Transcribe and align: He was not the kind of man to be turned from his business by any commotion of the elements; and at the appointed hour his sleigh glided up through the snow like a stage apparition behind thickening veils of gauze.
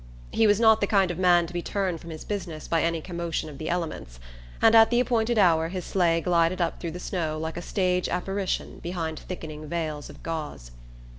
He 0.31 0.47
was 0.47 0.59
not 0.59 0.81
the 0.81 0.87
kind 0.87 1.11
of 1.11 1.19
man 1.19 1.45
to 1.45 1.53
be 1.53 1.61
turned 1.61 2.01
from 2.01 2.09
his 2.09 2.23
business 2.25 2.67
by 2.67 2.81
any 2.81 3.01
commotion 3.01 3.49
of 3.51 3.59
the 3.59 3.69
elements; 3.69 4.19
and 4.59 4.73
at 4.73 4.89
the 4.89 4.99
appointed 4.99 5.37
hour 5.37 5.67
his 5.69 5.85
sleigh 5.85 6.21
glided 6.21 6.59
up 6.59 6.79
through 6.79 6.89
the 6.89 6.99
snow 6.99 7.37
like 7.37 7.55
a 7.55 7.61
stage 7.61 8.09
apparition 8.09 8.79
behind 8.79 9.19
thickening 9.19 9.67
veils 9.69 10.09
of 10.09 10.23
gauze. 10.23 10.71